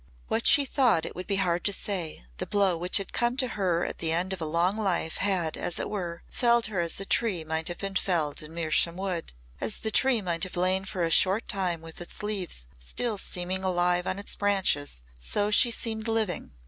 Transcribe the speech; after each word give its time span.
What 0.29 0.47
she 0.47 0.65
thought 0.65 1.05
it 1.05 1.15
would 1.15 1.27
be 1.27 1.35
hard 1.35 1.63
to 1.65 1.71
say. 1.71 2.25
The 2.37 2.47
blow 2.47 2.75
which 2.75 2.97
had 2.97 3.13
come 3.13 3.37
to 3.37 3.49
her 3.49 3.85
at 3.85 3.99
the 3.99 4.11
end 4.11 4.33
of 4.33 4.41
a 4.41 4.47
long 4.47 4.75
life 4.75 5.17
had, 5.17 5.55
as 5.55 5.77
it 5.77 5.91
were, 5.91 6.23
felled 6.27 6.65
her 6.65 6.79
as 6.79 6.99
a 6.99 7.05
tree 7.05 7.43
might 7.43 7.67
have 7.67 7.77
been 7.77 7.93
felled 7.95 8.41
in 8.41 8.51
Mersham 8.55 8.95
Wood. 8.95 9.33
As 9.59 9.77
the 9.81 9.91
tree 9.91 10.19
might 10.19 10.41
have 10.43 10.57
lain 10.57 10.85
for 10.85 11.03
a 11.03 11.11
short 11.11 11.47
time 11.47 11.81
with 11.81 12.01
its 12.01 12.23
leaves 12.23 12.65
still 12.79 13.19
seeming 13.19 13.63
alive 13.63 14.07
on 14.07 14.17
its 14.17 14.33
branches 14.35 15.03
so 15.19 15.51
she 15.51 15.69
seemed 15.69 16.07
living. 16.07 16.51